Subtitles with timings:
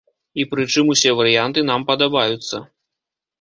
[0.43, 2.63] І пры чым усе варыянты нам падабаюцца.